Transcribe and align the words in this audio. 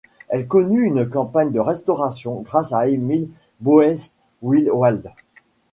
Elle 0.29 0.47
connut 0.47 0.85
une 0.85 1.07
campagne 1.07 1.51
de 1.51 1.59
restauration 1.59 2.39
grâce 2.41 2.73
à 2.73 2.87
Émile 2.87 3.27
Boeswillwald. 3.59 5.11